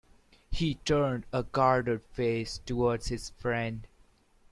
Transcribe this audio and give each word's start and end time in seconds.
He 0.49 0.73
turned 0.83 1.27
a 1.31 1.43
guarded 1.43 2.01
face 2.01 2.57
towards 2.65 3.09
his 3.09 3.29
friend. 3.37 3.85